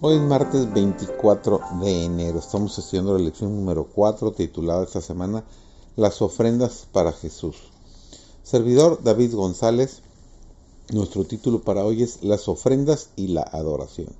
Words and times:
Hoy 0.00 0.14
es 0.14 0.22
martes 0.22 0.72
24 0.72 1.60
de 1.80 2.04
enero. 2.04 2.38
Estamos 2.38 2.78
estudiando 2.78 3.18
la 3.18 3.24
lección 3.24 3.56
número 3.56 3.88
4 3.92 4.30
titulada 4.30 4.84
esta 4.84 5.00
semana 5.00 5.42
Las 5.96 6.22
ofrendas 6.22 6.86
para 6.92 7.10
Jesús. 7.10 7.56
Servidor 8.44 9.02
David 9.02 9.34
González. 9.34 10.02
Nuestro 10.92 11.24
título 11.24 11.62
para 11.62 11.84
hoy 11.84 12.04
es 12.04 12.22
Las 12.22 12.46
ofrendas 12.46 13.10
y 13.16 13.26
la 13.26 13.42
adoración. 13.42 14.10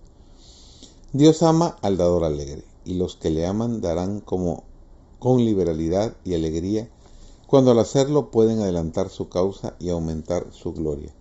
Dios 1.12 1.44
ama 1.44 1.76
al 1.80 1.96
dador 1.96 2.24
alegre 2.24 2.64
y 2.84 2.94
los 2.94 3.14
que 3.14 3.30
le 3.30 3.46
aman 3.46 3.80
darán 3.80 4.18
como 4.18 4.64
con 5.20 5.44
liberalidad 5.44 6.12
y 6.24 6.34
alegría 6.34 6.88
cuando 7.46 7.70
al 7.70 7.78
hacerlo 7.78 8.32
pueden 8.32 8.58
adelantar 8.58 9.10
su 9.10 9.28
causa 9.28 9.76
y 9.78 9.90
aumentar 9.90 10.48
su 10.50 10.72
gloria. 10.72 11.14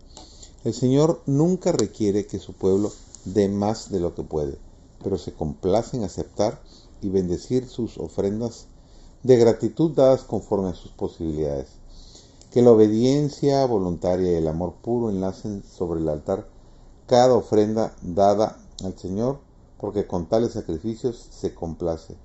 El 0.64 0.74
Señor 0.74 1.22
nunca 1.28 1.72
requiere 1.72 2.26
que 2.26 2.40
su 2.40 2.54
pueblo 2.54 2.92
de 3.34 3.50
más 3.50 3.92
de 3.92 4.00
lo 4.00 4.16
que 4.16 4.24
puede, 4.24 4.58
pero 5.04 5.18
se 5.18 5.34
complace 5.34 5.98
en 5.98 6.04
aceptar 6.04 6.62
y 7.02 7.10
bendecir 7.10 7.68
sus 7.68 7.98
ofrendas 7.98 8.68
de 9.24 9.38
gratitud 9.38 9.92
dadas 9.92 10.24
conforme 10.24 10.70
a 10.70 10.76
sus 10.76 10.92
posibilidades. 10.92 11.68
Que 12.52 12.62
la 12.62 12.72
obediencia 12.72 13.66
voluntaria 13.66 14.32
y 14.32 14.36
el 14.36 14.48
amor 14.48 14.76
puro 14.82 15.10
enlacen 15.10 15.64
sobre 15.64 16.00
el 16.00 16.10
altar 16.10 16.48
cada 17.06 17.36
ofrenda 17.36 17.96
dada 18.02 18.58
al 18.84 18.98
Señor, 18.98 19.40
porque 19.80 20.08
con 20.08 20.28
tales 20.28 20.54
sacrificios 20.54 21.28
se 21.32 21.54
complace, 21.54 22.16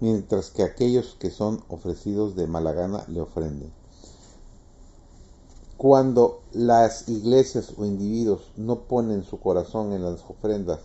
mientras 0.00 0.50
que 0.50 0.62
aquellos 0.62 1.16
que 1.18 1.30
son 1.30 1.62
ofrecidos 1.68 2.36
de 2.36 2.46
mala 2.46 2.72
gana 2.72 3.04
le 3.08 3.20
ofrenden. 3.20 3.72
Cuando 5.76 6.40
las 6.52 7.06
iglesias 7.06 7.74
o 7.76 7.84
individuos 7.84 8.50
no 8.56 8.84
ponen 8.84 9.24
su 9.24 9.38
corazón 9.38 9.92
en 9.92 10.02
las 10.02 10.22
ofrendas, 10.26 10.80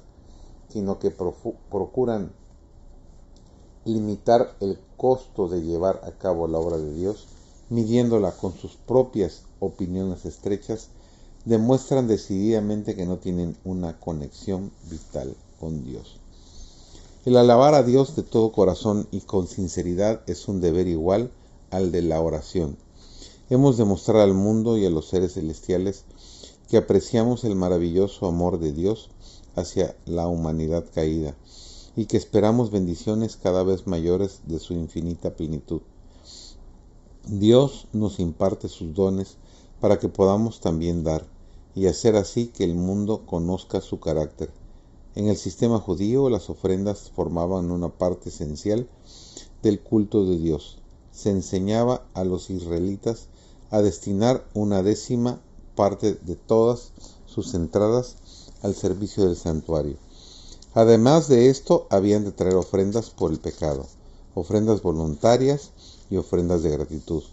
sino 0.68 1.00
que 1.00 1.12
procuran 1.12 2.34
limitar 3.86 4.54
el 4.60 4.78
costo 4.98 5.48
de 5.48 5.62
llevar 5.62 6.02
a 6.04 6.12
cabo 6.12 6.46
la 6.50 6.60
obra 6.60 6.78
de 6.78 6.94
Dios, 6.94 7.28
midiéndola 7.70 8.34
con 8.34 8.54
sus 8.54 8.76
propias 8.76 9.44
opiniones 9.62 10.26
estrechas, 10.26 10.90
demuestran 11.46 12.10
decididamente 12.10 12.94
que 12.94 13.06
no 13.06 13.18
tienen 13.18 13.56
una 13.64 13.98
conexión 13.98 14.72
vital 14.90 15.38
con 15.58 15.86
Dios. 15.86 16.20
El 17.24 17.38
alabar 17.38 17.76
a 17.76 17.84
Dios 17.84 18.18
de 18.18 18.24
todo 18.24 18.52
corazón 18.52 19.08
y 19.12 19.22
con 19.22 19.48
sinceridad 19.48 20.22
es 20.28 20.50
un 20.50 20.60
deber 20.60 20.90
igual 20.90 21.32
al 21.70 21.94
de 21.94 22.02
la 22.02 22.20
oración 22.20 22.76
hemos 23.52 23.76
de 23.76 23.84
mostrar 23.84 24.22
al 24.22 24.34
mundo 24.34 24.78
y 24.78 24.86
a 24.86 24.90
los 24.90 25.10
seres 25.10 25.34
celestiales 25.34 26.06
que 26.70 26.78
apreciamos 26.78 27.44
el 27.44 27.54
maravilloso 27.56 28.26
amor 28.26 28.60
de 28.60 28.72
Dios 28.72 29.10
hacia 29.58 29.94
la 30.06 30.30
humanidad 30.30 30.86
caída 30.96 31.36
y 31.98 32.06
que 32.06 32.16
esperamos 32.16 32.72
bendiciones 32.72 33.36
cada 33.36 33.64
vez 33.64 33.88
mayores 33.88 34.40
de 34.46 34.58
su 34.58 34.74
infinita 34.74 35.36
plenitud. 35.36 35.82
Dios 37.28 37.88
nos 37.92 38.22
imparte 38.22 38.70
sus 38.70 38.94
dones 38.94 39.36
para 39.82 40.00
que 40.00 40.08
podamos 40.08 40.62
también 40.62 41.04
dar 41.04 41.26
y 41.76 41.88
hacer 41.88 42.16
así 42.16 42.48
que 42.48 42.64
el 42.64 42.76
mundo 42.76 43.26
conozca 43.26 43.82
su 43.82 44.00
carácter. 44.00 44.50
En 45.14 45.28
el 45.28 45.36
sistema 45.36 45.78
judío 45.78 46.30
las 46.30 46.50
ofrendas 46.50 47.12
formaban 47.14 47.70
una 47.70 47.90
parte 47.90 48.30
esencial 48.30 48.88
del 49.62 49.82
culto 49.82 50.26
de 50.26 50.38
Dios. 50.38 50.78
Se 51.12 51.32
enseñaba 51.32 52.06
a 52.14 52.24
los 52.24 52.50
israelitas 52.50 53.28
a 53.72 53.82
destinar 53.82 54.46
una 54.54 54.84
décima 54.84 55.42
parte 55.76 56.14
de 56.14 56.36
todas 56.36 56.92
sus 57.26 57.54
entradas 57.54 58.18
al 58.62 58.76
servicio 58.76 59.26
del 59.26 59.36
santuario. 59.36 59.98
Además 60.74 61.28
de 61.28 61.50
esto, 61.50 61.88
habían 61.90 62.24
de 62.24 62.32
traer 62.32 62.56
ofrendas 62.56 63.10
por 63.10 63.32
el 63.32 63.40
pecado, 63.40 63.88
ofrendas 64.36 64.82
voluntarias 64.82 65.72
y 66.10 66.18
ofrendas 66.18 66.64
de 66.64 66.70
gratitud. 66.70 67.24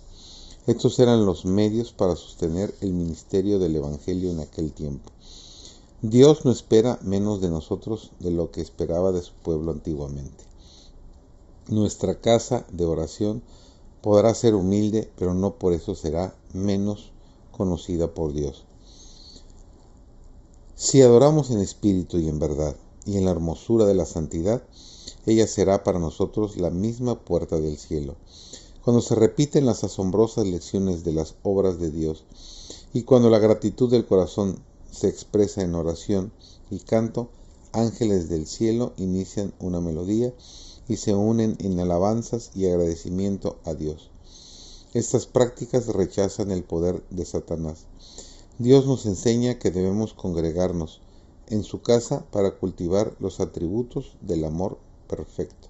Estos 0.67 0.99
eran 0.99 1.25
los 1.25 1.45
medios 1.45 1.93
para 1.93 2.17
sostener 2.17 2.75
el 2.81 2.93
ministerio 2.93 3.59
del 3.59 3.77
Evangelio 3.77 4.31
en 4.31 4.41
aquel 4.41 4.73
tiempo. 4.73 5.11
Dios 6.03 6.45
no 6.45 6.53
espera 6.53 6.99
menos 7.03 7.41
de 7.41 7.49
nosotros 7.49 8.13
de 8.21 8.31
lo 8.31 8.51
que 8.51 8.61
esperaba 8.61 9.11
de 9.11 9.23
su 9.23 9.33
pueblo 9.33 9.73
antiguamente. 9.73 10.45
Nuestra 11.69 12.21
casa 12.21 12.65
de 12.71 12.85
oración 12.85 13.43
podrá 14.03 14.35
ser 14.35 14.55
humilde, 14.55 15.11
pero 15.17 15.35
no 15.35 15.55
por 15.55 15.73
eso 15.73 15.95
será 15.95 16.35
menos 16.53 17.13
conocida 17.53 18.15
por 18.15 18.33
Dios. 18.33 18.65
Si 20.77 21.03
adoramos 21.03 21.51
en 21.51 21.61
espíritu 21.61 22.19
y 22.19 22.29
en 22.29 22.39
verdad, 22.39 22.77
y 23.05 23.17
en 23.17 23.25
la 23.25 23.33
hermosura 23.33 23.85
de 23.85 23.95
la 23.95 24.07
santidad, 24.07 24.63
ella 25.27 25.47
será 25.47 25.83
para 25.83 25.99
nosotros 25.99 26.57
la 26.57 26.71
misma 26.71 27.19
puerta 27.19 27.59
del 27.59 27.79
cielo. 27.79 28.17
Cuando 28.85 29.03
se 29.03 29.15
repiten 29.15 29.67
las 29.67 29.83
asombrosas 29.85 30.47
lecciones 30.47 31.05
de 31.05 31.13
las 31.13 31.35
obras 31.43 31.79
de 31.81 31.91
Dios, 31.91 32.25
y 32.93 33.03
cuando 33.03 33.29
la 33.29 33.39
gratitud 33.39 33.91
del 33.91 34.07
corazón 34.07 34.61
se 34.91 35.09
expresa 35.09 35.63
en 35.63 35.75
oración 35.75 36.33
y 36.71 36.79
canto, 36.79 37.29
ángeles 37.73 38.29
del 38.29 38.47
cielo 38.47 38.93
inician 38.97 39.53
una 39.59 39.81
melodía 39.81 40.33
y 40.89 40.97
se 40.97 41.15
unen 41.15 41.57
en 41.61 41.79
alabanzas 41.79 42.51
y 42.55 42.67
agradecimiento 42.67 43.59
a 43.65 43.75
Dios. 43.75 44.11
Estas 44.95 45.27
prácticas 45.27 45.87
rechazan 45.89 46.51
el 46.51 46.65
poder 46.65 47.03
de 47.11 47.25
Satanás. 47.27 47.85
Dios 48.59 48.87
nos 48.87 49.07
enseña 49.07 49.59
que 49.59 49.71
debemos 49.71 50.15
congregarnos 50.15 51.01
en 51.49 51.63
su 51.63 51.83
casa 51.83 52.25
para 52.31 52.57
cultivar 52.57 53.15
los 53.21 53.41
atributos 53.41 54.17
del 54.23 54.45
amor 54.45 54.79
perfecto. 55.07 55.69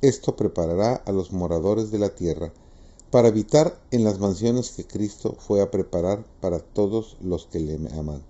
Esto 0.00 0.34
preparará 0.34 0.94
a 0.94 1.12
los 1.12 1.32
moradores 1.32 1.90
de 1.90 1.98
la 1.98 2.14
tierra 2.14 2.52
para 3.10 3.28
habitar 3.28 3.78
en 3.90 4.04
las 4.04 4.18
mansiones 4.18 4.70
que 4.70 4.86
Cristo 4.86 5.36
fue 5.38 5.60
a 5.60 5.70
preparar 5.70 6.24
para 6.40 6.58
todos 6.58 7.16
los 7.20 7.46
que 7.46 7.60
le 7.60 7.74
aman. 7.92 8.22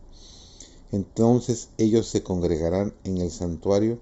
Entonces 0.91 1.69
ellos 1.79 2.09
se 2.09 2.23
congregarán 2.23 2.93
en 3.05 3.19
el 3.19 3.31
santuario 3.31 3.99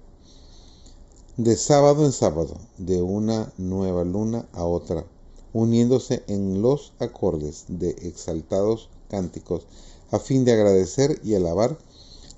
de 1.37 1.55
sábado 1.55 2.03
en 2.03 2.11
sábado, 2.11 2.57
de 2.77 3.01
una 3.01 3.53
nueva 3.57 4.03
luna 4.03 4.45
a 4.51 4.65
otra, 4.65 5.05
uniéndose 5.53 6.23
en 6.27 6.61
los 6.61 6.91
acordes 6.99 7.65
de 7.69 7.91
exaltados 8.01 8.89
cánticos, 9.09 9.65
a 10.11 10.19
fin 10.19 10.43
de 10.43 10.51
agradecer 10.51 11.21
y 11.23 11.35
alabar 11.35 11.77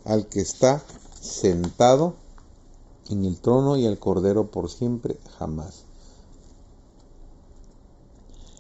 al 0.06 0.28
que 0.28 0.42
está 0.42 0.84
sentado 1.20 2.14
en 3.10 3.26
el 3.26 3.40
trono 3.40 3.78
y 3.78 3.88
al 3.88 3.98
Cordero 3.98 4.52
por 4.52 4.70
siempre 4.70 5.18
jamás. 5.40 5.86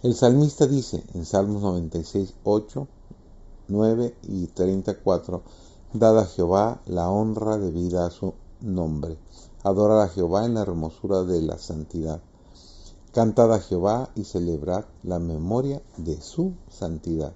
El 0.01 0.16
salmista 0.16 0.66
dice 0.66 1.03
en 1.13 1.25
Salmos 1.25 1.61
96, 1.61 2.33
8, 2.43 2.88
9 3.67 4.16
y 4.23 4.47
34, 4.47 5.43
Dada 5.93 6.23
a 6.23 6.25
Jehová 6.25 6.81
la 6.88 7.09
honra 7.09 7.59
debida 7.59 8.07
a 8.07 8.11
su 8.11 8.33
nombre 8.61 9.17
Adorar 9.63 10.01
a 10.01 10.09
Jehová 10.09 10.46
en 10.46 10.56
la 10.56 10.62
hermosura 10.62 11.24
de 11.24 11.41
la 11.41 11.57
santidad. 11.57 12.22
Cantad 13.13 13.53
a 13.53 13.59
Jehová 13.59 14.09
y 14.13 14.25
celebrad 14.25 14.84
la 15.03 15.19
memoria 15.19 15.81
de 15.96 16.19
su 16.19 16.53
santidad. 16.69 17.34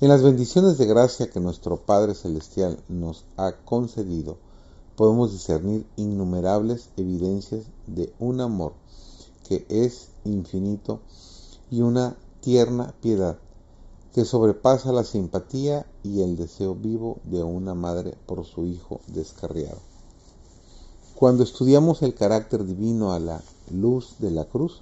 En 0.00 0.08
las 0.08 0.22
bendiciones 0.22 0.78
de 0.78 0.86
gracia 0.86 1.28
que 1.28 1.40
nuestro 1.40 1.76
Padre 1.76 2.14
Celestial 2.14 2.82
nos 2.88 3.26
ha 3.36 3.52
concedido, 3.52 4.38
podemos 4.96 5.32
discernir 5.32 5.86
innumerables 5.96 6.88
evidencias 6.96 7.66
de 7.86 8.14
un 8.18 8.40
amor 8.40 8.72
que 9.46 9.66
es 9.68 10.08
infinito 10.24 11.00
y 11.70 11.82
una 11.82 12.16
tierna 12.40 12.94
piedad 13.02 13.38
que 14.14 14.24
sobrepasa 14.24 14.90
la 14.92 15.04
simpatía 15.04 15.84
y 16.02 16.22
el 16.22 16.36
deseo 16.36 16.74
vivo 16.74 17.18
de 17.24 17.42
una 17.42 17.74
madre 17.74 18.16
por 18.26 18.46
su 18.46 18.64
hijo 18.64 19.00
descarriado. 19.06 19.89
Cuando 21.20 21.42
estudiamos 21.42 22.00
el 22.00 22.14
carácter 22.14 22.64
divino 22.64 23.12
a 23.12 23.18
la 23.18 23.42
luz 23.70 24.14
de 24.20 24.30
la 24.30 24.46
cruz, 24.46 24.80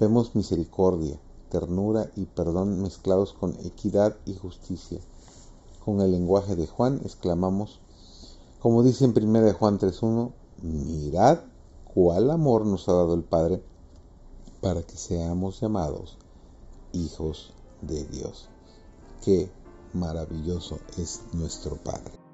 vemos 0.00 0.34
misericordia, 0.34 1.20
ternura 1.50 2.10
y 2.16 2.24
perdón 2.24 2.80
mezclados 2.80 3.34
con 3.34 3.54
equidad 3.62 4.16
y 4.24 4.32
justicia. 4.32 4.98
Con 5.84 6.00
el 6.00 6.12
lenguaje 6.12 6.56
de 6.56 6.66
Juan 6.66 7.02
exclamamos, 7.04 7.80
como 8.60 8.82
dice 8.82 9.04
en 9.04 9.10
1 9.10 9.52
Juan 9.52 9.78
3.1, 9.78 10.32
mirad 10.62 11.40
cuál 11.92 12.30
amor 12.30 12.64
nos 12.64 12.88
ha 12.88 12.94
dado 12.94 13.12
el 13.12 13.24
Padre 13.24 13.62
para 14.62 14.80
que 14.80 14.96
seamos 14.96 15.60
llamados 15.60 16.16
hijos 16.94 17.52
de 17.82 18.06
Dios. 18.06 18.48
Qué 19.22 19.50
maravilloso 19.92 20.78
es 20.96 21.20
nuestro 21.34 21.76
Padre. 21.76 22.27